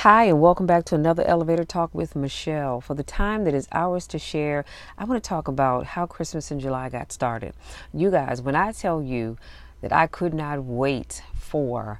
Hi, 0.00 0.24
and 0.24 0.42
welcome 0.42 0.66
back 0.66 0.84
to 0.84 0.94
another 0.94 1.24
Elevator 1.24 1.64
Talk 1.64 1.94
with 1.94 2.14
Michelle. 2.14 2.82
For 2.82 2.92
the 2.92 3.02
time 3.02 3.44
that 3.44 3.54
is 3.54 3.66
ours 3.72 4.06
to 4.08 4.18
share, 4.18 4.66
I 4.98 5.04
want 5.04 5.24
to 5.24 5.26
talk 5.26 5.48
about 5.48 5.86
how 5.86 6.04
Christmas 6.04 6.50
in 6.50 6.60
July 6.60 6.90
got 6.90 7.12
started. 7.12 7.54
You 7.94 8.10
guys, 8.10 8.42
when 8.42 8.54
I 8.54 8.72
tell 8.72 9.02
you 9.02 9.38
that 9.80 9.94
I 9.94 10.06
could 10.06 10.34
not 10.34 10.62
wait 10.62 11.22
for 11.34 11.98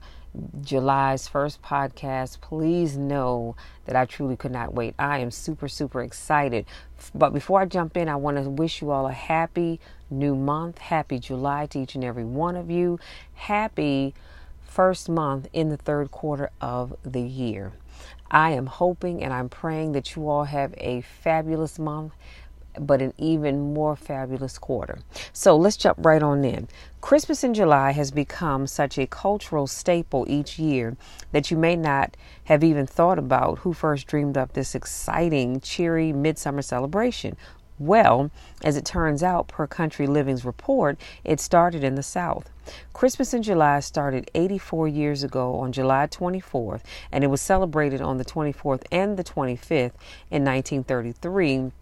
July's 0.60 1.26
first 1.26 1.62
podcast, 1.62 2.42
please 2.42 2.98
know 2.98 3.56
that 3.86 3.96
I 3.96 4.04
truly 4.04 4.36
could 4.36 4.52
not 4.52 4.74
wait. 4.74 4.94
I 4.98 5.20
am 5.20 5.30
super, 5.30 5.66
super 5.66 6.02
excited. 6.02 6.66
But 7.14 7.32
before 7.32 7.62
I 7.62 7.64
jump 7.64 7.96
in, 7.96 8.10
I 8.10 8.16
want 8.16 8.36
to 8.36 8.50
wish 8.50 8.82
you 8.82 8.90
all 8.90 9.06
a 9.06 9.12
happy 9.12 9.80
new 10.10 10.36
month. 10.36 10.76
Happy 10.78 11.18
July 11.18 11.64
to 11.70 11.78
each 11.80 11.94
and 11.94 12.04
every 12.04 12.26
one 12.26 12.56
of 12.56 12.70
you. 12.70 13.00
Happy 13.32 14.12
first 14.76 15.08
month 15.08 15.48
in 15.54 15.70
the 15.70 15.76
third 15.78 16.10
quarter 16.10 16.50
of 16.60 16.94
the 17.02 17.22
year. 17.22 17.72
I 18.30 18.50
am 18.50 18.66
hoping 18.66 19.24
and 19.24 19.32
I'm 19.32 19.48
praying 19.48 19.92
that 19.92 20.14
you 20.14 20.28
all 20.28 20.44
have 20.44 20.74
a 20.76 21.00
fabulous 21.00 21.78
month, 21.78 22.12
but 22.78 23.00
an 23.00 23.14
even 23.16 23.72
more 23.72 23.96
fabulous 23.96 24.58
quarter. 24.58 24.98
So 25.32 25.56
let's 25.56 25.78
jump 25.78 26.04
right 26.04 26.22
on 26.22 26.44
in. 26.44 26.68
Christmas 27.00 27.42
in 27.42 27.54
July 27.54 27.92
has 27.92 28.10
become 28.10 28.66
such 28.66 28.98
a 28.98 29.06
cultural 29.06 29.66
staple 29.66 30.26
each 30.28 30.58
year 30.58 30.98
that 31.32 31.50
you 31.50 31.56
may 31.56 31.74
not 31.74 32.14
have 32.44 32.62
even 32.62 32.86
thought 32.86 33.18
about 33.18 33.60
who 33.60 33.72
first 33.72 34.06
dreamed 34.06 34.36
up 34.36 34.52
this 34.52 34.74
exciting, 34.74 35.58
cheery 35.60 36.12
midsummer 36.12 36.60
celebration. 36.60 37.34
Well, 37.78 38.30
as 38.64 38.76
it 38.76 38.86
turns 38.86 39.22
out, 39.22 39.48
per 39.48 39.66
Country 39.66 40.06
Living's 40.06 40.46
report, 40.46 40.98
it 41.24 41.40
started 41.40 41.84
in 41.84 41.94
the 41.94 42.02
South. 42.02 42.50
Christmas 42.94 43.34
in 43.34 43.42
July 43.42 43.80
started 43.80 44.30
84 44.34 44.88
years 44.88 45.22
ago 45.22 45.56
on 45.56 45.72
July 45.72 46.06
24th, 46.06 46.80
and 47.12 47.22
it 47.22 47.26
was 47.26 47.42
celebrated 47.42 48.00
on 48.00 48.16
the 48.16 48.24
24th 48.24 48.84
and 48.90 49.18
the 49.18 49.24
25th 49.24 49.92
in 50.30 50.42
1933 50.42 51.72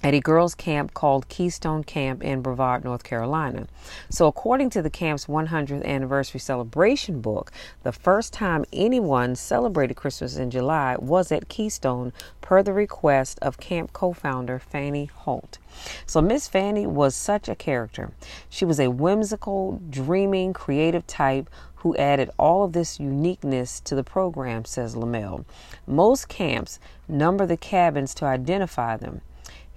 at 0.00 0.14
a 0.14 0.20
girls' 0.20 0.54
camp 0.54 0.94
called 0.94 1.28
Keystone 1.28 1.82
Camp 1.82 2.22
in 2.22 2.40
Brevard, 2.40 2.84
North 2.84 3.02
Carolina. 3.02 3.66
So, 4.10 4.26
according 4.26 4.70
to 4.70 4.82
the 4.82 4.90
camp's 4.90 5.26
100th 5.26 5.84
anniversary 5.84 6.38
celebration 6.38 7.20
book, 7.20 7.50
the 7.82 7.90
first 7.90 8.32
time 8.32 8.64
anyone 8.72 9.34
celebrated 9.34 9.94
Christmas 9.94 10.36
in 10.36 10.50
July 10.50 10.96
was 10.98 11.32
at 11.32 11.48
Keystone 11.48 12.12
per 12.40 12.62
the 12.62 12.72
request 12.72 13.40
of 13.42 13.58
camp 13.58 13.92
co 13.92 14.12
founder 14.12 14.60
Fannie 14.60 15.06
Holt. 15.06 15.58
So, 16.06 16.20
Miss 16.20 16.46
Fannie 16.46 16.86
was 16.86 17.16
such 17.16 17.48
a 17.48 17.56
character. 17.56 18.12
She 18.48 18.64
was 18.64 18.78
a 18.78 18.90
whimsical, 18.90 19.80
dreaming, 19.90 20.52
creative 20.52 21.06
type 21.08 21.50
who 21.76 21.96
added 21.96 22.30
all 22.38 22.64
of 22.64 22.72
this 22.72 22.98
uniqueness 22.98 23.80
to 23.80 23.94
the 23.94 24.04
program, 24.04 24.64
says 24.64 24.94
Lemel. 24.94 25.44
Most 25.86 26.28
camps 26.28 26.78
number 27.08 27.46
the 27.46 27.56
cabins 27.56 28.14
to 28.14 28.24
identify 28.24 28.96
them. 28.96 29.20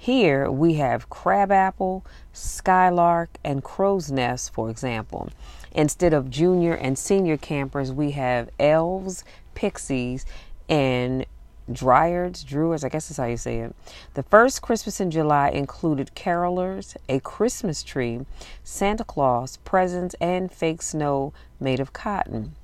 Here 0.01 0.49
we 0.49 0.73
have 0.73 1.11
crabapple, 1.11 2.03
skylark, 2.33 3.37
and 3.43 3.63
crow's 3.63 4.11
nest, 4.11 4.51
for 4.51 4.67
example. 4.67 5.29
Instead 5.73 6.11
of 6.11 6.31
junior 6.31 6.73
and 6.73 6.97
senior 6.97 7.37
campers, 7.37 7.91
we 7.91 8.09
have 8.09 8.49
elves, 8.59 9.23
pixies, 9.53 10.25
and 10.67 11.27
dryads, 11.71 12.43
druids, 12.43 12.83
I 12.83 12.89
guess 12.89 13.09
that's 13.09 13.17
how 13.17 13.25
you 13.25 13.37
say 13.37 13.59
it. 13.59 13.75
The 14.15 14.23
first 14.23 14.63
Christmas 14.63 14.99
in 14.99 15.11
July 15.11 15.49
included 15.49 16.15
carolers, 16.15 16.97
a 17.07 17.19
Christmas 17.19 17.83
tree, 17.83 18.25
Santa 18.63 19.03
Claus, 19.03 19.57
presents, 19.57 20.15
and 20.19 20.51
fake 20.51 20.81
snow 20.81 21.31
made 21.59 21.79
of 21.79 21.93
cotton. 21.93 22.55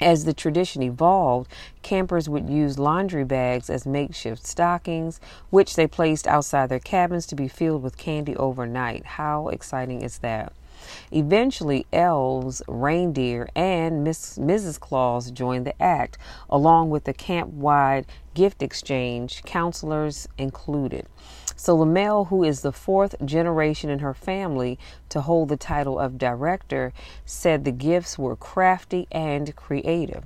As 0.00 0.24
the 0.24 0.32
tradition 0.32 0.82
evolved, 0.82 1.50
campers 1.82 2.28
would 2.28 2.48
use 2.48 2.78
laundry 2.78 3.24
bags 3.24 3.70
as 3.70 3.86
makeshift 3.86 4.46
stockings, 4.46 5.20
which 5.50 5.76
they 5.76 5.86
placed 5.86 6.26
outside 6.26 6.68
their 6.68 6.80
cabins 6.80 7.26
to 7.26 7.36
be 7.36 7.46
filled 7.46 7.82
with 7.82 7.96
candy 7.96 8.34
overnight. 8.36 9.04
How 9.04 9.48
exciting 9.48 10.02
is 10.02 10.18
that? 10.18 10.52
Eventually, 11.10 11.86
elves, 11.92 12.62
reindeer, 12.66 13.48
and 13.54 14.02
Miss, 14.04 14.38
Mrs. 14.38 14.80
Claus 14.80 15.30
joined 15.30 15.66
the 15.66 15.82
act, 15.82 16.18
along 16.50 16.90
with 16.90 17.04
the 17.04 17.12
camp 17.12 17.50
wide 17.50 18.06
gift 18.34 18.62
exchange, 18.62 19.42
counselors 19.44 20.28
included. 20.38 21.06
So 21.56 21.76
Lemel, 21.76 22.26
who 22.28 22.42
is 22.42 22.62
the 22.62 22.72
fourth 22.72 23.14
generation 23.24 23.90
in 23.90 24.00
her 24.00 24.14
family 24.14 24.78
to 25.10 25.20
hold 25.20 25.48
the 25.48 25.56
title 25.56 25.98
of 25.98 26.18
director, 26.18 26.92
said 27.24 27.64
the 27.64 27.72
gifts 27.72 28.18
were 28.18 28.34
crafty 28.34 29.06
and 29.12 29.54
creative. 29.54 30.24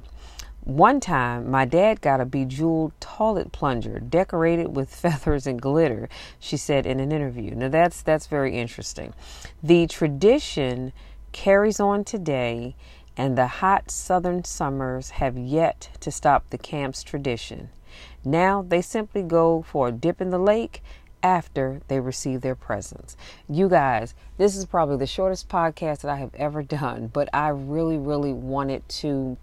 One 0.66 0.98
time, 0.98 1.48
my 1.48 1.64
dad 1.64 2.00
got 2.00 2.20
a 2.20 2.24
bejeweled 2.24 2.92
toilet 2.98 3.52
plunger 3.52 4.00
decorated 4.00 4.74
with 4.74 4.92
feathers 4.94 5.46
and 5.46 5.62
glitter, 5.62 6.08
she 6.40 6.56
said 6.56 6.86
in 6.86 6.98
an 6.98 7.12
interview. 7.12 7.54
Now 7.54 7.68
that's 7.68 8.02
that's 8.02 8.26
very 8.26 8.58
interesting. 8.58 9.14
The 9.62 9.86
tradition 9.86 10.92
carries 11.30 11.78
on 11.78 12.02
today 12.02 12.74
and 13.16 13.38
the 13.38 13.46
hot 13.46 13.92
southern 13.92 14.42
summers 14.42 15.10
have 15.10 15.38
yet 15.38 15.90
to 16.00 16.10
stop 16.10 16.50
the 16.50 16.58
camp's 16.58 17.04
tradition. 17.04 17.68
Now 18.24 18.60
they 18.60 18.82
simply 18.82 19.22
go 19.22 19.62
for 19.62 19.86
a 19.86 19.92
dip 19.92 20.20
in 20.20 20.30
the 20.30 20.38
lake 20.38 20.82
after 21.22 21.80
they 21.86 22.00
receive 22.00 22.40
their 22.40 22.56
presents. 22.56 23.16
You 23.48 23.68
guys, 23.68 24.16
this 24.36 24.56
is 24.56 24.66
probably 24.66 24.96
the 24.96 25.06
shortest 25.06 25.48
podcast 25.48 26.00
that 26.00 26.10
I 26.10 26.16
have 26.16 26.34
ever 26.34 26.64
done, 26.64 27.06
but 27.12 27.28
I 27.32 27.50
really, 27.50 27.98
really 27.98 28.32
wanted 28.32 28.88
to 28.88 29.36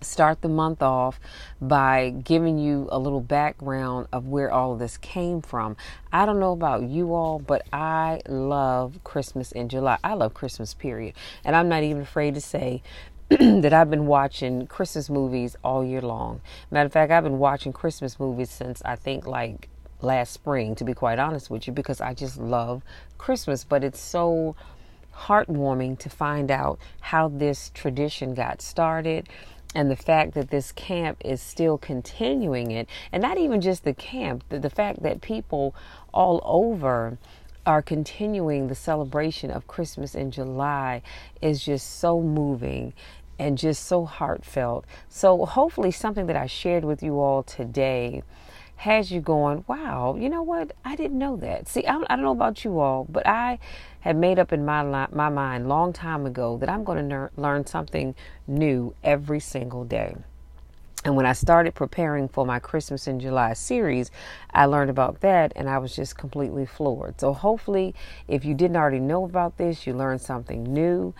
start 0.00 0.40
the 0.40 0.48
month 0.48 0.82
off 0.82 1.20
by 1.60 2.10
giving 2.10 2.58
you 2.58 2.88
a 2.90 2.98
little 2.98 3.20
background 3.20 4.06
of 4.12 4.26
where 4.26 4.50
all 4.50 4.72
of 4.72 4.78
this 4.78 4.96
came 4.96 5.42
from. 5.42 5.76
I 6.12 6.26
don't 6.26 6.40
know 6.40 6.52
about 6.52 6.84
you 6.84 7.14
all, 7.14 7.38
but 7.38 7.66
I 7.72 8.20
love 8.28 8.98
Christmas 9.04 9.52
in 9.52 9.68
July. 9.68 9.98
I 10.02 10.14
love 10.14 10.34
Christmas, 10.34 10.74
period. 10.74 11.14
And 11.44 11.54
I'm 11.54 11.68
not 11.68 11.82
even 11.82 12.02
afraid 12.02 12.34
to 12.34 12.40
say 12.40 12.82
that 13.28 13.72
I've 13.72 13.90
been 13.90 14.06
watching 14.06 14.66
Christmas 14.66 15.08
movies 15.08 15.56
all 15.62 15.84
year 15.84 16.00
long. 16.00 16.40
Matter 16.70 16.86
of 16.86 16.92
fact, 16.92 17.12
I've 17.12 17.24
been 17.24 17.38
watching 17.38 17.72
Christmas 17.72 18.18
movies 18.18 18.50
since 18.50 18.82
I 18.84 18.96
think 18.96 19.26
like 19.26 19.68
last 20.02 20.32
spring, 20.32 20.74
to 20.76 20.84
be 20.84 20.94
quite 20.94 21.18
honest 21.18 21.50
with 21.50 21.66
you, 21.66 21.72
because 21.72 22.00
I 22.00 22.14
just 22.14 22.38
love 22.38 22.82
Christmas. 23.18 23.64
But 23.64 23.84
it's 23.84 24.00
so 24.00 24.56
heartwarming 25.14 25.98
to 25.98 26.08
find 26.08 26.50
out 26.50 26.78
how 27.00 27.28
this 27.28 27.70
tradition 27.74 28.34
got 28.34 28.62
started 28.62 29.28
and 29.74 29.90
the 29.90 29.96
fact 29.96 30.34
that 30.34 30.50
this 30.50 30.72
camp 30.72 31.18
is 31.24 31.40
still 31.40 31.78
continuing 31.78 32.70
it, 32.70 32.88
and 33.12 33.22
not 33.22 33.38
even 33.38 33.60
just 33.60 33.84
the 33.84 33.94
camp, 33.94 34.44
the, 34.48 34.58
the 34.58 34.70
fact 34.70 35.02
that 35.02 35.20
people 35.20 35.74
all 36.12 36.40
over 36.44 37.18
are 37.66 37.82
continuing 37.82 38.66
the 38.66 38.74
celebration 38.74 39.50
of 39.50 39.66
Christmas 39.66 40.14
in 40.14 40.30
July 40.30 41.02
is 41.40 41.64
just 41.64 41.98
so 42.00 42.20
moving 42.20 42.92
and 43.38 43.56
just 43.56 43.86
so 43.86 44.04
heartfelt. 44.04 44.84
So, 45.08 45.46
hopefully, 45.46 45.90
something 45.90 46.26
that 46.26 46.36
I 46.36 46.46
shared 46.46 46.84
with 46.84 47.02
you 47.02 47.20
all 47.20 47.42
today 47.42 48.22
has 48.80 49.12
you 49.12 49.20
going, 49.20 49.62
wow, 49.66 50.16
you 50.18 50.30
know 50.30 50.42
what? 50.42 50.72
I 50.86 50.96
didn't 50.96 51.18
know 51.18 51.36
that. 51.36 51.68
See, 51.68 51.84
I, 51.84 51.96
I 52.08 52.16
don't 52.16 52.22
know 52.22 52.30
about 52.30 52.64
you 52.64 52.80
all, 52.80 53.06
but 53.10 53.26
I 53.26 53.58
had 54.00 54.16
made 54.16 54.38
up 54.38 54.54
in 54.54 54.64
my 54.64 54.82
my 55.12 55.28
mind 55.28 55.68
long 55.68 55.92
time 55.92 56.24
ago 56.24 56.56
that 56.56 56.70
I'm 56.70 56.82
going 56.82 56.96
to 56.96 57.04
ner- 57.04 57.30
learn 57.36 57.66
something 57.66 58.14
new 58.46 58.94
every 59.04 59.38
single 59.38 59.84
day. 59.84 60.16
And 61.04 61.14
when 61.14 61.26
I 61.26 61.34
started 61.34 61.74
preparing 61.74 62.26
for 62.26 62.46
my 62.46 62.58
Christmas 62.58 63.06
in 63.06 63.20
July 63.20 63.52
series, 63.52 64.10
I 64.50 64.64
learned 64.64 64.90
about 64.90 65.20
that 65.20 65.52
and 65.56 65.68
I 65.68 65.76
was 65.76 65.94
just 65.94 66.16
completely 66.16 66.64
floored. 66.64 67.20
So, 67.20 67.34
hopefully, 67.34 67.94
if 68.28 68.46
you 68.46 68.54
didn't 68.54 68.78
already 68.78 69.00
know 69.00 69.24
about 69.24 69.58
this, 69.58 69.86
you 69.86 69.92
learned 69.92 70.22
something 70.22 70.62
new 70.64 71.12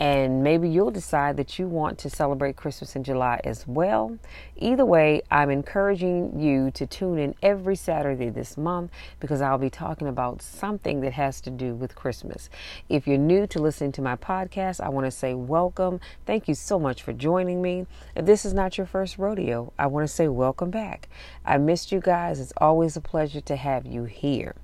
and 0.00 0.42
maybe 0.42 0.68
you'll 0.68 0.90
decide 0.90 1.36
that 1.36 1.58
you 1.58 1.66
want 1.66 1.98
to 1.98 2.10
celebrate 2.10 2.56
Christmas 2.56 2.94
in 2.94 3.02
July 3.02 3.40
as 3.42 3.66
well. 3.66 4.16
Either 4.56 4.84
way, 4.84 5.22
I'm 5.30 5.50
encouraging 5.50 6.38
you 6.38 6.70
to 6.72 6.86
tune 6.86 7.18
in 7.18 7.34
every 7.42 7.74
Saturday 7.74 8.30
this 8.30 8.56
month 8.56 8.92
because 9.18 9.40
I'll 9.40 9.58
be 9.58 9.70
talking 9.70 10.06
about 10.06 10.40
something 10.40 11.00
that 11.00 11.12
has 11.14 11.40
to 11.42 11.50
do 11.50 11.74
with 11.74 11.96
Christmas. 11.96 12.48
If 12.88 13.08
you're 13.08 13.18
new 13.18 13.46
to 13.48 13.60
listening 13.60 13.92
to 13.92 14.02
my 14.02 14.14
podcast, 14.14 14.80
I 14.80 14.88
want 14.88 15.06
to 15.06 15.10
say 15.10 15.34
welcome. 15.34 16.00
Thank 16.26 16.46
you 16.46 16.54
so 16.54 16.78
much 16.78 17.02
for 17.02 17.12
joining 17.12 17.60
me. 17.60 17.86
If 18.14 18.24
this 18.24 18.44
is 18.44 18.54
not 18.54 18.78
your 18.78 18.86
first 18.86 19.18
rodeo, 19.18 19.72
I 19.78 19.88
want 19.88 20.08
to 20.08 20.12
say 20.12 20.28
welcome 20.28 20.70
back. 20.70 21.08
I 21.44 21.58
missed 21.58 21.90
you 21.90 22.00
guys. 22.00 22.38
It's 22.38 22.52
always 22.58 22.96
a 22.96 23.00
pleasure 23.00 23.40
to 23.40 23.56
have 23.56 23.84
you 23.86 24.04
here. 24.04 24.54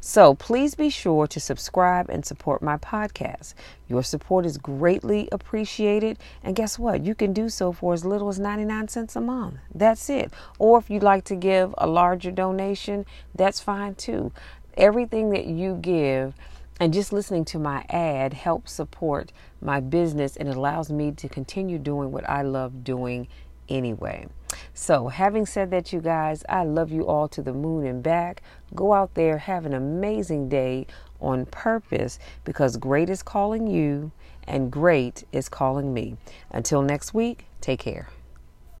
So 0.00 0.34
please 0.34 0.74
be 0.74 0.90
sure 0.90 1.26
to 1.26 1.40
subscribe 1.40 2.10
and 2.10 2.24
support 2.24 2.62
my 2.62 2.76
podcast. 2.76 3.54
Your 3.88 4.02
support 4.02 4.46
is 4.46 4.58
greatly 4.58 5.28
appreciated. 5.32 6.18
And 6.42 6.54
guess 6.54 6.78
what? 6.78 7.04
You 7.04 7.14
can 7.14 7.32
do 7.32 7.48
so 7.48 7.72
for 7.72 7.94
as 7.94 8.04
little 8.04 8.28
as 8.28 8.38
99 8.38 8.88
cents 8.88 9.16
a 9.16 9.20
month. 9.20 9.56
That's 9.74 10.08
it. 10.10 10.32
Or 10.58 10.78
if 10.78 10.90
you'd 10.90 11.02
like 11.02 11.24
to 11.24 11.36
give 11.36 11.74
a 11.78 11.86
larger 11.86 12.30
donation, 12.30 13.06
that's 13.34 13.60
fine 13.60 13.94
too. 13.94 14.32
Everything 14.76 15.30
that 15.30 15.46
you 15.46 15.78
give 15.80 16.34
and 16.80 16.92
just 16.92 17.12
listening 17.12 17.44
to 17.46 17.58
my 17.58 17.84
ad 17.88 18.32
helps 18.32 18.72
support 18.72 19.32
my 19.60 19.80
business 19.80 20.36
and 20.36 20.48
allows 20.48 20.90
me 20.90 21.12
to 21.12 21.28
continue 21.28 21.78
doing 21.78 22.10
what 22.10 22.28
I 22.28 22.42
love 22.42 22.82
doing 22.82 23.28
anyway. 23.68 24.26
So, 24.72 25.08
having 25.08 25.46
said 25.46 25.70
that, 25.70 25.92
you 25.92 26.00
guys, 26.00 26.44
I 26.48 26.64
love 26.64 26.90
you 26.90 27.06
all 27.06 27.28
to 27.28 27.42
the 27.42 27.52
moon 27.52 27.86
and 27.86 28.02
back. 28.02 28.42
Go 28.74 28.92
out 28.92 29.14
there, 29.14 29.38
have 29.38 29.66
an 29.66 29.74
amazing 29.74 30.48
day 30.48 30.86
on 31.20 31.46
purpose 31.46 32.18
because 32.44 32.76
great 32.76 33.10
is 33.10 33.22
calling 33.22 33.66
you 33.66 34.12
and 34.46 34.70
great 34.70 35.24
is 35.32 35.48
calling 35.48 35.94
me. 35.94 36.16
Until 36.50 36.82
next 36.82 37.14
week, 37.14 37.46
take 37.60 37.80
care. 37.80 38.08